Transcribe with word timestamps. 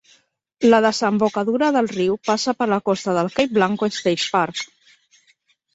La 0.69 0.79
desembocadura 0.85 1.69
del 1.75 1.89
riu 1.97 2.17
passa 2.31 2.57
per 2.63 2.69
la 2.73 2.81
costa 2.91 3.17
del 3.19 3.33
Cape 3.37 3.61
Blanco 3.61 3.95
State 4.01 4.31
Park. 4.39 4.69